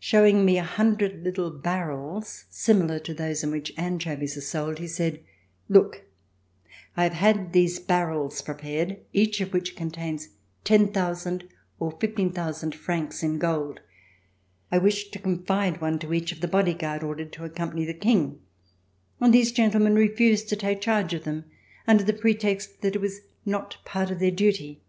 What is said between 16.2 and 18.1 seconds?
of the Body Guard ordered to accompany the